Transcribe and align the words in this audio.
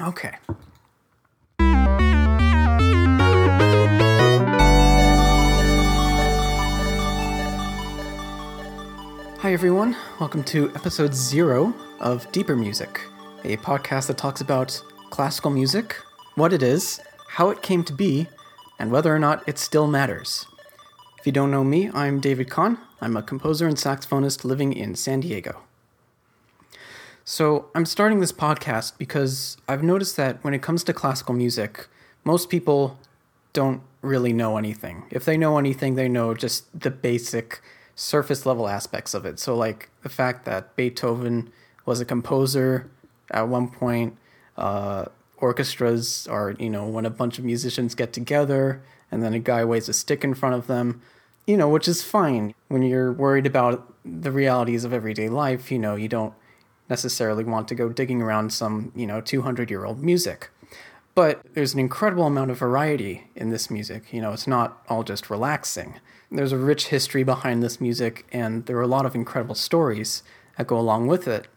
Okay. 0.00 0.34
Hi, 9.38 9.52
everyone. 9.52 9.96
Welcome 10.20 10.44
to 10.44 10.70
episode 10.76 11.14
zero 11.14 11.74
of 11.98 12.30
Deeper 12.30 12.54
Music, 12.54 13.00
a 13.42 13.56
podcast 13.56 14.06
that 14.06 14.18
talks 14.18 14.40
about 14.40 14.80
classical 15.10 15.50
music, 15.50 15.96
what 16.36 16.52
it 16.52 16.62
is, 16.62 17.00
how 17.26 17.50
it 17.50 17.62
came 17.62 17.82
to 17.84 17.92
be, 17.92 18.28
and 18.78 18.92
whether 18.92 19.12
or 19.12 19.18
not 19.18 19.48
it 19.48 19.58
still 19.58 19.88
matters. 19.88 20.46
If 21.18 21.26
you 21.26 21.32
don't 21.32 21.50
know 21.50 21.64
me, 21.64 21.90
I'm 21.92 22.20
David 22.20 22.50
Kahn. 22.50 22.78
I'm 23.00 23.16
a 23.16 23.22
composer 23.22 23.66
and 23.66 23.76
saxophonist 23.76 24.44
living 24.44 24.72
in 24.72 24.94
San 24.94 25.20
Diego. 25.20 25.62
So, 27.30 27.66
I'm 27.74 27.84
starting 27.84 28.20
this 28.20 28.32
podcast 28.32 28.96
because 28.96 29.58
I've 29.68 29.82
noticed 29.82 30.16
that 30.16 30.42
when 30.42 30.54
it 30.54 30.62
comes 30.62 30.82
to 30.84 30.94
classical 30.94 31.34
music, 31.34 31.86
most 32.24 32.48
people 32.48 32.98
don't 33.52 33.82
really 34.00 34.32
know 34.32 34.56
anything. 34.56 35.04
If 35.10 35.26
they 35.26 35.36
know 35.36 35.58
anything, 35.58 35.94
they 35.94 36.08
know 36.08 36.32
just 36.32 36.64
the 36.80 36.90
basic 36.90 37.60
surface 37.94 38.46
level 38.46 38.66
aspects 38.66 39.12
of 39.12 39.26
it. 39.26 39.38
So, 39.38 39.54
like 39.54 39.90
the 40.02 40.08
fact 40.08 40.46
that 40.46 40.74
Beethoven 40.74 41.52
was 41.84 42.00
a 42.00 42.06
composer 42.06 42.88
at 43.30 43.46
one 43.46 43.68
point, 43.68 44.16
uh, 44.56 45.04
orchestras 45.36 46.26
are, 46.28 46.52
you 46.52 46.70
know, 46.70 46.88
when 46.88 47.04
a 47.04 47.10
bunch 47.10 47.38
of 47.38 47.44
musicians 47.44 47.94
get 47.94 48.14
together 48.14 48.80
and 49.12 49.22
then 49.22 49.34
a 49.34 49.38
guy 49.38 49.66
waves 49.66 49.90
a 49.90 49.92
stick 49.92 50.24
in 50.24 50.32
front 50.32 50.54
of 50.54 50.66
them, 50.66 51.02
you 51.46 51.58
know, 51.58 51.68
which 51.68 51.88
is 51.88 52.02
fine. 52.02 52.54
When 52.68 52.80
you're 52.80 53.12
worried 53.12 53.44
about 53.44 53.92
the 54.02 54.32
realities 54.32 54.84
of 54.84 54.94
everyday 54.94 55.28
life, 55.28 55.70
you 55.70 55.78
know, 55.78 55.94
you 55.94 56.08
don't 56.08 56.32
necessarily 56.88 57.44
want 57.44 57.68
to 57.68 57.74
go 57.74 57.88
digging 57.88 58.22
around 58.22 58.52
some, 58.52 58.92
you 58.94 59.06
know, 59.06 59.20
200 59.20 59.70
year 59.70 59.84
old 59.84 60.02
music. 60.02 60.50
But 61.14 61.40
there's 61.54 61.74
an 61.74 61.80
incredible 61.80 62.24
amount 62.24 62.50
of 62.50 62.58
variety 62.58 63.28
in 63.34 63.50
this 63.50 63.70
music. 63.70 64.12
You 64.12 64.20
know, 64.20 64.32
it's 64.32 64.46
not 64.46 64.82
all 64.88 65.02
just 65.02 65.30
relaxing. 65.30 65.98
There's 66.30 66.52
a 66.52 66.58
rich 66.58 66.88
history 66.88 67.24
behind 67.24 67.62
this 67.62 67.80
music, 67.80 68.26
and 68.30 68.66
there 68.66 68.76
are 68.76 68.82
a 68.82 68.86
lot 68.86 69.06
of 69.06 69.14
incredible 69.14 69.54
stories 69.54 70.22
that 70.56 70.66
go 70.66 70.78
along 70.78 71.06
with 71.06 71.26
it. 71.26 71.48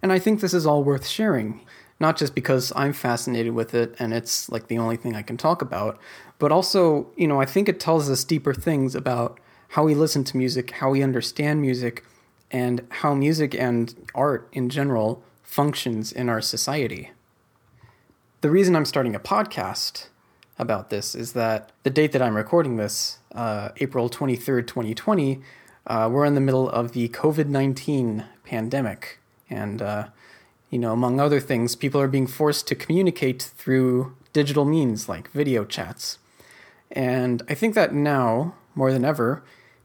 And 0.00 0.12
I 0.12 0.18
think 0.18 0.40
this 0.40 0.54
is 0.54 0.66
all 0.66 0.82
worth 0.82 1.06
sharing, 1.06 1.60
not 2.00 2.16
just 2.16 2.34
because 2.34 2.72
I'm 2.74 2.92
fascinated 2.92 3.54
with 3.54 3.74
it 3.74 3.94
and 3.98 4.12
it's 4.12 4.48
like 4.48 4.66
the 4.66 4.78
only 4.78 4.96
thing 4.96 5.14
I 5.14 5.22
can 5.22 5.36
talk 5.36 5.62
about, 5.62 5.98
but 6.38 6.50
also, 6.50 7.08
you 7.16 7.28
know, 7.28 7.40
I 7.40 7.46
think 7.46 7.68
it 7.68 7.78
tells 7.78 8.10
us 8.10 8.24
deeper 8.24 8.52
things 8.52 8.94
about 8.94 9.38
how 9.68 9.84
we 9.84 9.94
listen 9.94 10.24
to 10.24 10.36
music, 10.36 10.72
how 10.72 10.90
we 10.90 11.02
understand 11.02 11.62
music, 11.62 12.04
and 12.52 12.86
how 12.90 13.14
music 13.14 13.54
and 13.54 13.94
art 14.14 14.48
in 14.52 14.68
general 14.68 15.24
functions 15.42 16.12
in 16.12 16.28
our 16.28 16.40
society. 16.40 17.10
The 18.42 18.50
reason 18.50 18.76
I'm 18.76 18.84
starting 18.84 19.14
a 19.14 19.20
podcast 19.20 20.08
about 20.58 20.90
this 20.90 21.14
is 21.14 21.32
that 21.32 21.72
the 21.82 21.90
date 21.90 22.12
that 22.12 22.22
I'm 22.22 22.36
recording 22.36 22.76
this, 22.76 23.18
uh, 23.34 23.70
April 23.78 24.10
23rd, 24.10 24.66
2020, 24.66 25.40
uh, 25.86 26.08
we're 26.12 26.26
in 26.26 26.34
the 26.34 26.40
middle 26.40 26.68
of 26.68 26.92
the 26.92 27.08
COVID 27.08 27.46
19 27.46 28.24
pandemic. 28.44 29.18
And, 29.48 29.82
uh, 29.82 30.08
you 30.70 30.78
know, 30.78 30.92
among 30.92 31.20
other 31.20 31.40
things, 31.40 31.74
people 31.74 32.00
are 32.00 32.08
being 32.08 32.26
forced 32.26 32.66
to 32.68 32.74
communicate 32.74 33.42
through 33.42 34.14
digital 34.32 34.64
means 34.64 35.08
like 35.08 35.30
video 35.30 35.64
chats. 35.64 36.18
And 36.90 37.42
I 37.48 37.54
think 37.54 37.74
that 37.74 37.94
now, 37.94 38.54
more 38.74 38.92
than 38.92 39.04
ever, 39.04 39.42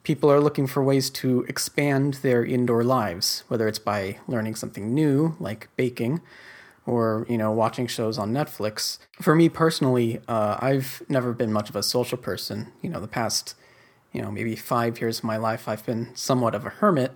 people 0.08 0.32
are 0.32 0.40
looking 0.40 0.66
for 0.66 0.82
ways 0.82 1.10
to 1.10 1.44
expand 1.50 2.14
their 2.22 2.46
indoor 2.46 2.82
lives, 2.82 3.44
whether 3.50 3.68
it's 3.68 3.78
by 3.78 4.18
learning 4.26 4.56
something 4.56 4.94
new, 4.94 5.36
like 5.38 5.68
baking, 5.76 6.22
or 6.86 7.26
you 7.28 7.38
know 7.38 7.52
watching 7.52 7.88
shows 7.88 8.18
on 8.18 8.32
Netflix. 8.32 9.00
For 9.22 9.36
me 9.36 9.50
personally, 9.50 10.22
uh, 10.30 10.56
I've 10.62 11.04
never 11.10 11.34
been 11.34 11.52
much 11.52 11.70
of 11.70 11.76
a 11.76 11.84
social 11.84 12.18
person. 12.18 12.72
You 12.82 12.90
know, 12.90 13.02
the 13.02 13.08
past 13.10 13.54
you 14.14 14.22
know 14.22 14.32
maybe 14.32 14.56
five 14.56 15.02
years 15.02 15.17
of 15.20 15.26
my 15.26 15.36
life, 15.36 15.67
I've 15.67 15.86
been 15.86 16.16
somewhat 16.16 16.56
of 16.56 16.66
a 16.66 16.70
hermit, 16.70 17.12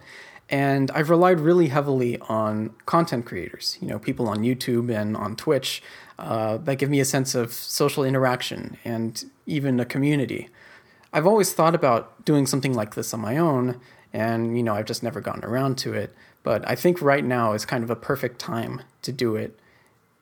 and 0.50 0.92
I've 0.92 1.10
relied 1.10 1.40
really 1.40 1.70
heavily 1.70 2.20
on 2.28 2.72
content 2.86 3.26
creators. 3.26 3.78
You 3.80 3.88
know, 3.88 4.00
people 4.00 4.28
on 4.28 4.40
YouTube 4.40 4.94
and 4.94 5.16
on 5.16 5.38
Twitch 5.38 5.82
uh, 6.20 6.58
that 6.58 6.76
give 6.76 6.90
me 6.90 7.00
a 7.00 7.06
sense 7.06 7.36
of 7.36 7.54
social 7.54 8.04
interaction 8.04 8.78
and 8.84 9.24
even 9.46 9.80
a 9.80 9.86
community. 9.86 10.50
I've 11.14 11.28
always 11.28 11.54
thought 11.54 11.76
about 11.76 12.24
doing 12.26 12.46
something 12.46 12.74
like 12.74 12.96
this 12.96 13.14
on 13.14 13.20
my 13.20 13.38
own, 13.38 13.80
and 14.14 14.58
you 14.58 14.64
know 14.64 14.74
I've 14.74 14.86
just 14.86 15.04
never 15.04 15.22
gotten 15.22 15.44
around 15.44 15.78
to 15.80 15.94
it. 15.94 16.14
But 16.44 16.68
I 16.70 16.76
think 16.76 17.02
right 17.02 17.24
now 17.24 17.54
is 17.54 17.66
kind 17.66 17.84
of 17.84 17.90
a 17.90 17.96
perfect 17.96 18.40
time 18.40 18.82
to 19.04 19.12
do 19.12 19.36
it 19.36 19.60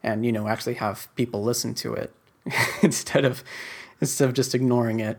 and 0.03 0.25
you 0.25 0.31
know 0.31 0.47
actually 0.47 0.75
have 0.75 1.07
people 1.15 1.43
listen 1.43 1.73
to 1.75 1.93
it 1.93 2.13
instead 2.81 3.25
of 3.25 3.43
instead 4.01 4.27
of 4.27 4.35
just 4.35 4.55
ignoring 4.55 4.99
it. 4.99 5.17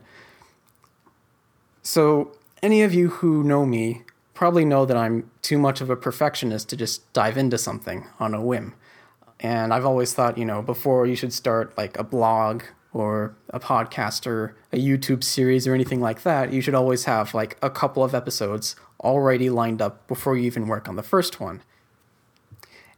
So 1.83 2.37
any 2.63 2.83
of 2.83 2.95
you 2.95 3.09
who 3.09 3.43
know 3.43 3.67
me 3.67 4.03
probably 4.35 4.65
know 4.65 4.87
that 4.87 4.97
I'm 4.97 5.31
too 5.43 5.59
much 5.59 5.81
of 5.81 5.91
a 5.91 5.97
perfectionist 5.97 6.69
to 6.71 6.77
just 6.77 7.11
dive 7.13 7.37
into 7.37 7.59
something 7.59 8.07
on 8.19 8.33
a 8.33 8.41
whim. 8.41 8.75
And 9.39 9.73
I've 9.73 9.85
always 9.85 10.15
thought, 10.15 10.39
you 10.39 10.45
know, 10.45 10.63
before 10.63 11.07
you 11.07 11.15
should 11.15 11.33
start 11.33 11.77
like 11.77 11.99
a 11.99 12.05
blog 12.05 12.63
or 12.93 13.35
a 13.51 13.61
podcast 13.61 14.27
or 14.27 14.57
a 14.73 14.77
YouTube 14.77 15.23
series 15.23 15.67
or 15.67 15.75
anything 15.75 16.01
like 16.01 16.23
that, 16.23 16.53
you 16.53 16.61
should 16.61 16.75
always 16.75 17.05
have 17.05 17.35
like 17.35 17.57
a 17.63 17.71
couple 17.71 18.03
of 18.03 18.15
episodes 18.15 18.77
already 19.01 19.49
lined 19.49 19.81
up 19.81 20.07
before 20.09 20.37
you 20.37 20.45
even 20.45 20.67
work 20.67 20.89
on 20.89 20.97
the 20.97 21.03
first 21.03 21.41
one 21.41 21.63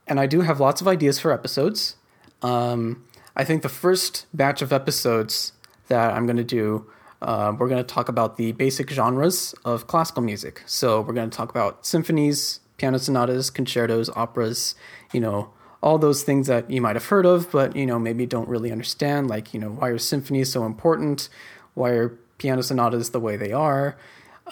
and 0.07 0.21
I 0.21 0.27
do 0.27 0.41
have 0.43 0.61
lots 0.61 0.81
of 0.81 0.89
ideas 0.89 1.19
for 1.19 1.33
episodes. 1.33 1.97
Um, 2.43 3.05
I 3.37 3.45
think 3.45 3.63
the 3.63 3.69
first 3.69 4.27
batch 4.35 4.63
of 4.63 4.73
episodes 4.73 5.53
that 5.89 6.13
I'm 6.13 6.27
going 6.27 6.37
to 6.37 6.45
do, 6.45 6.87
uh, 7.21 7.55
we're 7.59 7.69
going 7.69 7.83
to 7.83 7.95
talk 7.95 8.09
about 8.09 8.37
the 8.37 8.53
basic 8.53 8.91
genres 8.91 9.55
of 9.65 9.87
classical 9.87 10.23
music. 10.23 10.63
So 10.67 11.01
we're 11.01 11.15
going 11.15 11.31
to 11.31 11.37
talk 11.37 11.51
about 11.51 11.87
symphonies, 11.87 12.61
piano 12.77 12.99
sonatas, 12.99 13.49
concertos, 13.51 14.11
operas, 14.17 14.75
you 15.13 15.21
know, 15.21 15.51
all 15.82 15.98
those 15.98 16.22
things 16.22 16.47
that 16.47 16.70
you 16.70 16.81
might 16.81 16.97
have 16.97 17.06
heard 17.06 17.26
of, 17.26 17.50
but 17.50 17.75
you 17.75 17.87
know 17.87 17.98
maybe 17.98 18.26
don't 18.26 18.48
really 18.48 18.72
understand. 18.72 19.28
Like 19.28 19.53
you 19.53 19.60
know, 19.60 19.70
why 19.70 19.88
are 19.88 19.98
symphonies 19.98 20.53
so 20.53 20.65
important? 20.65 21.28
Why 21.75 21.91
are 21.91 22.09
piano 22.38 22.62
sonatas 22.62 23.10
the 23.10 23.20
way 23.20 23.37
they 23.37 23.53
are? 23.53 23.97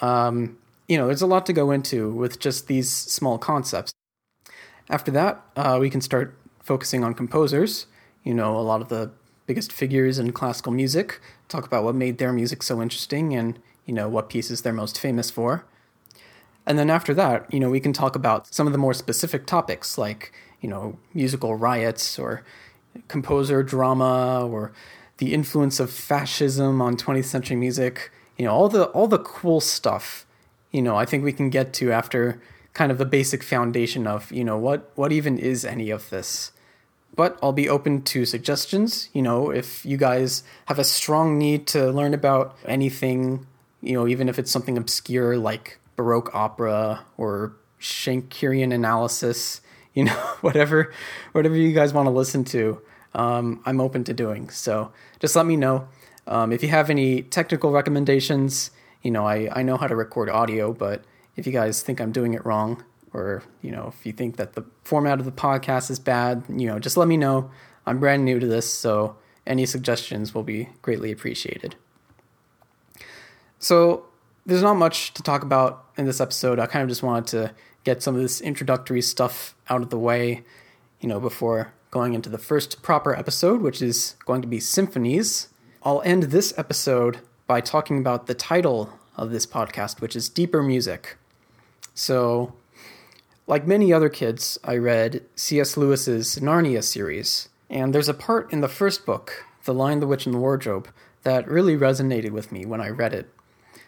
Um, 0.01 0.57
you 0.87 0.97
know, 0.97 1.07
there's 1.07 1.21
a 1.21 1.27
lot 1.27 1.45
to 1.45 1.53
go 1.53 1.71
into 1.71 2.11
with 2.11 2.39
just 2.39 2.67
these 2.67 2.89
small 2.89 3.37
concepts. 3.37 3.93
After 4.89 5.11
that, 5.11 5.41
uh, 5.55 5.77
we 5.79 5.89
can 5.89 6.01
start 6.01 6.37
focusing 6.61 7.03
on 7.03 7.13
composers, 7.13 7.87
you 8.23 8.33
know, 8.33 8.57
a 8.57 8.61
lot 8.61 8.81
of 8.81 8.89
the 8.89 9.11
biggest 9.47 9.71
figures 9.71 10.19
in 10.19 10.31
classical 10.31 10.71
music, 10.71 11.21
talk 11.47 11.65
about 11.65 11.83
what 11.83 11.95
made 11.95 12.17
their 12.17 12.33
music 12.33 12.61
so 12.61 12.81
interesting 12.81 13.33
and, 13.33 13.57
you 13.85 13.93
know, 13.93 14.07
what 14.07 14.29
pieces 14.29 14.61
they're 14.61 14.73
most 14.73 14.99
famous 14.99 15.31
for. 15.31 15.65
And 16.65 16.77
then 16.77 16.89
after 16.89 17.13
that, 17.13 17.51
you 17.53 17.59
know, 17.59 17.69
we 17.69 17.79
can 17.79 17.93
talk 17.93 18.15
about 18.15 18.53
some 18.53 18.67
of 18.67 18.73
the 18.73 18.79
more 18.79 18.93
specific 18.93 19.45
topics 19.45 19.97
like, 19.97 20.31
you 20.61 20.69
know, 20.69 20.97
musical 21.13 21.55
riots 21.55 22.17
or 22.17 22.43
composer 23.07 23.63
drama 23.63 24.47
or 24.47 24.71
the 25.17 25.33
influence 25.33 25.79
of 25.79 25.91
fascism 25.91 26.81
on 26.81 26.97
20th 26.97 27.25
century 27.25 27.55
music, 27.55 28.11
you 28.37 28.45
know, 28.45 28.51
all 28.51 28.69
the 28.69 28.85
all 28.85 29.07
the 29.07 29.19
cool 29.19 29.59
stuff, 29.59 30.25
you 30.71 30.81
know, 30.81 30.95
I 30.95 31.05
think 31.05 31.23
we 31.23 31.33
can 31.33 31.49
get 31.49 31.73
to 31.73 31.91
after 31.91 32.41
kind 32.73 32.91
of 32.91 32.97
the 32.97 33.05
basic 33.05 33.43
foundation 33.43 34.07
of 34.07 34.31
you 34.31 34.43
know 34.43 34.57
what 34.57 34.91
what 34.95 35.11
even 35.11 35.37
is 35.37 35.65
any 35.65 35.89
of 35.89 36.09
this 36.09 36.51
but 37.15 37.37
I'll 37.41 37.53
be 37.53 37.69
open 37.69 38.03
to 38.03 38.25
suggestions. 38.25 39.09
You 39.13 39.21
know, 39.21 39.49
if 39.51 39.85
you 39.85 39.97
guys 39.97 40.43
have 40.65 40.79
a 40.79 40.83
strong 40.83 41.37
need 41.37 41.67
to 41.67 41.91
learn 41.91 42.13
about 42.13 42.55
anything, 42.65 43.45
you 43.81 43.93
know, 43.93 44.07
even 44.07 44.29
if 44.29 44.39
it's 44.39 44.51
something 44.51 44.77
obscure 44.77 45.37
like 45.37 45.79
Baroque 45.95 46.33
opera 46.33 47.01
or 47.17 47.53
Schenkerian 47.79 48.73
analysis, 48.73 49.61
you 49.93 50.05
know, 50.05 50.13
whatever, 50.41 50.93
whatever 51.31 51.55
you 51.55 51.73
guys 51.73 51.93
want 51.93 52.07
to 52.07 52.11
listen 52.11 52.43
to, 52.45 52.81
um, 53.13 53.61
I'm 53.65 53.81
open 53.81 54.03
to 54.05 54.13
doing. 54.13 54.49
So 54.49 54.91
just 55.19 55.35
let 55.35 55.45
me 55.45 55.55
know. 55.55 55.87
Um, 56.27 56.51
if 56.51 56.63
you 56.63 56.69
have 56.69 56.89
any 56.89 57.23
technical 57.23 57.71
recommendations, 57.71 58.71
you 59.01 59.11
know, 59.11 59.25
I, 59.25 59.49
I 59.51 59.63
know 59.63 59.77
how 59.77 59.87
to 59.87 59.95
record 59.95 60.29
audio, 60.29 60.71
but 60.71 61.03
if 61.35 61.45
you 61.45 61.51
guys 61.51 61.81
think 61.81 61.99
I'm 61.99 62.11
doing 62.11 62.33
it 62.33 62.45
wrong, 62.45 62.83
or 63.13 63.43
you 63.61 63.71
know, 63.71 63.87
if 63.87 64.05
you 64.05 64.13
think 64.13 64.37
that 64.37 64.53
the 64.53 64.63
format 64.83 65.19
of 65.19 65.25
the 65.25 65.31
podcast 65.31 65.89
is 65.89 65.99
bad, 65.99 66.43
you 66.47 66.67
know, 66.67 66.79
just 66.79 66.97
let 66.97 67.07
me 67.07 67.17
know. 67.17 67.51
I'm 67.85 67.99
brand 67.99 68.23
new 68.23 68.39
to 68.39 68.47
this, 68.47 68.71
so 68.71 69.15
any 69.45 69.65
suggestions 69.65 70.33
will 70.35 70.43
be 70.43 70.69
greatly 70.81 71.11
appreciated. 71.11 71.75
So, 73.59 74.05
there's 74.45 74.61
not 74.61 74.75
much 74.75 75.13
to 75.15 75.23
talk 75.23 75.43
about 75.43 75.85
in 75.97 76.05
this 76.05 76.21
episode. 76.21 76.59
I 76.59 76.65
kind 76.65 76.83
of 76.83 76.89
just 76.89 77.03
wanted 77.03 77.27
to 77.27 77.53
get 77.83 78.03
some 78.03 78.15
of 78.15 78.21
this 78.21 78.41
introductory 78.41 79.01
stuff 79.01 79.55
out 79.69 79.81
of 79.81 79.89
the 79.89 79.99
way, 79.99 80.43
you 80.99 81.09
know, 81.09 81.19
before 81.19 81.73
going 81.89 82.13
into 82.13 82.29
the 82.29 82.37
first 82.37 82.81
proper 82.81 83.15
episode, 83.15 83.61
which 83.61 83.81
is 83.81 84.15
going 84.25 84.41
to 84.41 84.47
be 84.47 84.59
symphonies. 84.59 85.49
I'll 85.83 86.01
end 86.03 86.23
this 86.23 86.53
episode 86.57 87.19
by 87.47 87.59
talking 87.59 87.97
about 87.97 88.27
the 88.27 88.33
title 88.33 88.97
of 89.17 89.31
this 89.31 89.45
podcast, 89.45 89.99
which 89.99 90.15
is 90.15 90.29
Deeper 90.29 90.63
Music. 90.63 91.17
So, 91.93 92.53
like 93.45 93.67
many 93.67 93.91
other 93.91 94.09
kids, 94.09 94.57
I 94.63 94.77
read 94.77 95.23
C.S. 95.35 95.75
Lewis's 95.75 96.37
Narnia 96.37 96.83
series, 96.83 97.49
And 97.69 97.93
there's 97.93 98.09
a 98.09 98.13
part 98.13 98.51
in 98.53 98.61
the 98.61 98.69
first 98.69 99.05
book, 99.05 99.45
The 99.65 99.73
Lion, 99.73 99.99
the 99.99 100.07
Witch, 100.07 100.25
and 100.25 100.33
the 100.33 100.39
Wardrobe, 100.39 100.87
that 101.23 101.47
really 101.47 101.75
resonated 101.75 102.31
with 102.31 102.51
me 102.51 102.65
when 102.65 102.79
I 102.79 102.89
read 102.89 103.13
it. 103.13 103.29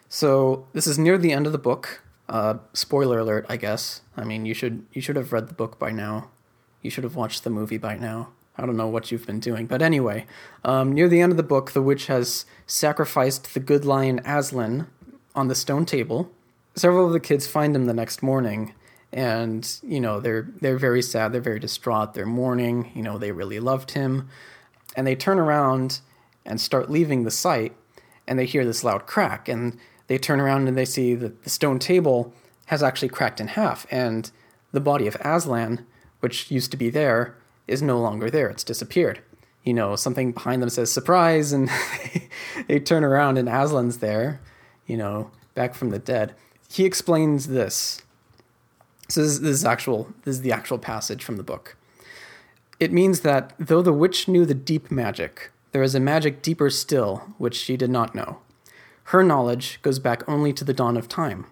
So 0.09 0.67
this 0.73 0.85
is 0.85 0.99
near 0.99 1.17
the 1.17 1.31
end 1.31 1.47
of 1.47 1.53
the 1.53 1.57
book. 1.57 2.02
Uh, 2.29 2.55
spoiler 2.73 3.19
alert, 3.19 3.45
I 3.49 3.57
guess. 3.57 4.01
I 4.15 4.23
mean, 4.23 4.45
you 4.45 4.53
should 4.53 4.85
you 4.93 5.01
should 5.01 5.15
have 5.15 5.33
read 5.33 5.47
the 5.47 5.53
book 5.53 5.77
by 5.77 5.91
now. 5.91 6.29
You 6.81 6.89
should 6.89 7.03
have 7.03 7.15
watched 7.15 7.43
the 7.43 7.49
movie 7.49 7.77
by 7.77 7.97
now. 7.97 8.29
I 8.57 8.65
don't 8.65 8.77
know 8.77 8.87
what 8.87 9.11
you've 9.11 9.25
been 9.25 9.39
doing, 9.39 9.65
but 9.65 9.81
anyway, 9.81 10.27
um, 10.63 10.91
near 10.91 11.09
the 11.09 11.21
end 11.21 11.31
of 11.31 11.37
the 11.37 11.43
book, 11.43 11.71
the 11.71 11.81
witch 11.81 12.05
has 12.05 12.45
sacrificed 12.67 13.53
the 13.53 13.59
good 13.59 13.83
lion 13.83 14.21
Aslan 14.25 14.87
on 15.33 15.47
the 15.47 15.55
stone 15.55 15.85
table. 15.85 16.31
Several 16.75 17.07
of 17.07 17.13
the 17.13 17.19
kids 17.19 17.47
find 17.47 17.75
him 17.75 17.85
the 17.85 17.93
next 17.93 18.21
morning, 18.21 18.73
and 19.11 19.79
you 19.81 19.99
know 19.99 20.19
they're 20.19 20.47
they're 20.61 20.77
very 20.77 21.01
sad, 21.01 21.33
they're 21.33 21.41
very 21.41 21.59
distraught, 21.59 22.13
they're 22.13 22.25
mourning. 22.25 22.91
You 22.95 23.01
know 23.01 23.17
they 23.17 23.31
really 23.31 23.59
loved 23.59 23.91
him, 23.91 24.29
and 24.95 25.07
they 25.07 25.15
turn 25.15 25.39
around 25.39 25.99
and 26.45 26.59
start 26.61 26.91
leaving 26.91 27.23
the 27.23 27.31
site, 27.31 27.73
and 28.27 28.37
they 28.37 28.45
hear 28.45 28.65
this 28.65 28.83
loud 28.83 29.07
crack, 29.07 29.47
and 29.47 29.77
they 30.13 30.19
turn 30.19 30.39
around 30.39 30.67
and 30.67 30.77
they 30.77 30.85
see 30.85 31.15
that 31.15 31.43
the 31.43 31.49
stone 31.49 31.79
table 31.79 32.31
has 32.65 32.83
actually 32.83 33.09
cracked 33.09 33.41
in 33.41 33.47
half, 33.47 33.87
and 33.89 34.29
the 34.71 34.79
body 34.79 35.07
of 35.07 35.17
Aslan, 35.21 35.87
which 36.19 36.51
used 36.51 36.69
to 36.69 36.77
be 36.77 36.91
there, 36.91 37.35
is 37.67 37.81
no 37.81 37.99
longer 37.99 38.29
there. 38.29 38.47
It's 38.47 38.63
disappeared. 38.63 39.23
You 39.63 39.73
know, 39.73 39.95
something 39.95 40.31
behind 40.31 40.61
them 40.61 40.69
says 40.69 40.91
surprise, 40.91 41.51
and 41.51 41.67
they 42.67 42.79
turn 42.79 43.03
around 43.03 43.39
and 43.39 43.49
Aslan's 43.49 43.97
there, 43.97 44.39
you 44.85 44.97
know, 44.97 45.31
back 45.55 45.73
from 45.73 45.89
the 45.89 45.97
dead. 45.97 46.35
He 46.69 46.85
explains 46.85 47.47
this. 47.47 48.03
So 49.09 49.23
this, 49.23 49.39
this 49.39 49.49
is 49.49 49.65
actual. 49.65 50.13
This 50.25 50.35
is 50.35 50.41
the 50.41 50.51
actual 50.51 50.77
passage 50.77 51.23
from 51.23 51.37
the 51.37 51.43
book. 51.43 51.75
It 52.79 52.93
means 52.93 53.21
that 53.21 53.53
though 53.57 53.81
the 53.81 53.93
witch 53.93 54.27
knew 54.27 54.45
the 54.45 54.53
deep 54.53 54.91
magic, 54.91 55.49
there 55.71 55.81
is 55.81 55.95
a 55.95 55.99
magic 55.99 56.43
deeper 56.43 56.69
still 56.69 57.33
which 57.39 57.55
she 57.55 57.77
did 57.77 57.89
not 57.89 58.13
know. 58.13 58.37
Her 59.05 59.23
knowledge 59.23 59.79
goes 59.81 59.99
back 59.99 60.27
only 60.27 60.53
to 60.53 60.63
the 60.63 60.73
dawn 60.73 60.97
of 60.97 61.07
time. 61.07 61.45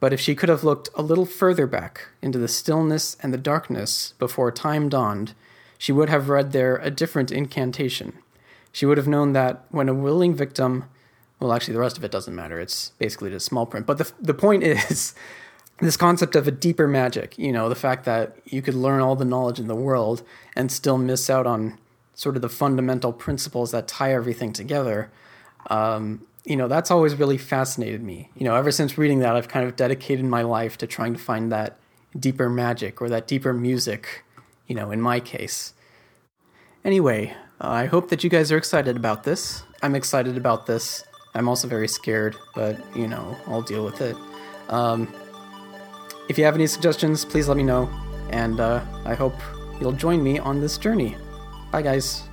But 0.00 0.12
if 0.12 0.20
she 0.20 0.34
could 0.34 0.48
have 0.48 0.64
looked 0.64 0.88
a 0.94 1.02
little 1.02 1.26
further 1.26 1.66
back 1.66 2.08
into 2.22 2.38
the 2.38 2.48
stillness 2.48 3.16
and 3.22 3.32
the 3.32 3.38
darkness 3.38 4.14
before 4.18 4.50
time 4.50 4.88
dawned, 4.88 5.34
she 5.76 5.92
would 5.92 6.08
have 6.08 6.28
read 6.28 6.52
there 6.52 6.76
a 6.76 6.90
different 6.90 7.30
incantation. 7.30 8.14
She 8.72 8.86
would 8.86 8.98
have 8.98 9.08
known 9.08 9.32
that 9.34 9.64
when 9.70 9.88
a 9.88 9.94
willing 9.94 10.34
victim, 10.34 10.84
well, 11.38 11.52
actually, 11.52 11.74
the 11.74 11.80
rest 11.80 11.98
of 11.98 12.04
it 12.04 12.10
doesn't 12.10 12.34
matter. 12.34 12.60
It's 12.60 12.90
basically 12.98 13.30
just 13.30 13.46
small 13.46 13.66
print. 13.66 13.86
But 13.86 13.98
the, 13.98 14.12
the 14.20 14.34
point 14.34 14.62
is 14.90 15.14
this 15.80 15.96
concept 15.96 16.36
of 16.36 16.46
a 16.46 16.50
deeper 16.50 16.86
magic, 16.86 17.38
you 17.38 17.52
know, 17.52 17.68
the 17.68 17.74
fact 17.74 18.04
that 18.04 18.36
you 18.44 18.62
could 18.62 18.74
learn 18.74 19.00
all 19.00 19.16
the 19.16 19.24
knowledge 19.24 19.58
in 19.58 19.66
the 19.66 19.74
world 19.74 20.22
and 20.54 20.70
still 20.70 20.98
miss 20.98 21.30
out 21.30 21.46
on 21.46 21.78
sort 22.14 22.36
of 22.36 22.42
the 22.42 22.48
fundamental 22.48 23.12
principles 23.12 23.70
that 23.70 23.88
tie 23.88 24.12
everything 24.12 24.52
together. 24.52 25.10
Um, 25.68 26.26
you 26.44 26.56
know, 26.56 26.68
that's 26.68 26.90
always 26.90 27.14
really 27.14 27.38
fascinated 27.38 28.02
me. 28.02 28.30
You 28.34 28.44
know, 28.44 28.54
ever 28.56 28.70
since 28.70 28.96
reading 28.96 29.18
that, 29.20 29.36
I've 29.36 29.48
kind 29.48 29.66
of 29.66 29.76
dedicated 29.76 30.24
my 30.24 30.42
life 30.42 30.78
to 30.78 30.86
trying 30.86 31.12
to 31.12 31.18
find 31.18 31.52
that 31.52 31.78
deeper 32.18 32.48
magic 32.48 33.00
or 33.00 33.08
that 33.08 33.26
deeper 33.26 33.52
music, 33.52 34.24
you 34.66 34.74
know, 34.74 34.90
in 34.90 35.00
my 35.00 35.20
case. 35.20 35.74
Anyway, 36.84 37.34
uh, 37.60 37.68
I 37.68 37.86
hope 37.86 38.08
that 38.08 38.24
you 38.24 38.30
guys 38.30 38.50
are 38.50 38.56
excited 38.56 38.96
about 38.96 39.24
this. 39.24 39.62
I'm 39.82 39.94
excited 39.94 40.36
about 40.36 40.66
this. 40.66 41.04
I'm 41.34 41.48
also 41.48 41.68
very 41.68 41.88
scared, 41.88 42.36
but, 42.54 42.78
you 42.96 43.06
know, 43.06 43.36
I'll 43.46 43.62
deal 43.62 43.84
with 43.84 44.00
it. 44.00 44.16
Um, 44.68 45.12
if 46.28 46.38
you 46.38 46.44
have 46.44 46.54
any 46.54 46.66
suggestions, 46.66 47.24
please 47.24 47.48
let 47.48 47.56
me 47.56 47.62
know, 47.62 47.88
and 48.30 48.60
uh, 48.60 48.84
I 49.04 49.14
hope 49.14 49.34
you'll 49.80 49.92
join 49.92 50.22
me 50.22 50.38
on 50.38 50.60
this 50.60 50.78
journey. 50.78 51.16
Bye, 51.70 51.82
guys. 51.82 52.24